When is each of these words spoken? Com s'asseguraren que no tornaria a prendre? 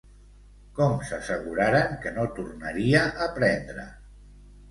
Com 0.77 0.93
s'asseguraren 1.09 1.93
que 2.05 2.13
no 2.17 2.25
tornaria 2.39 3.03
a 3.27 3.27
prendre? 3.39 3.85